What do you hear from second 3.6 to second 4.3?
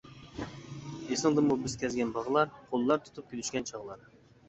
چاغلار.